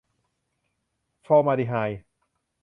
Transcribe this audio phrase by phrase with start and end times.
[1.25, 1.99] ฟอร์มาลดีไฮด์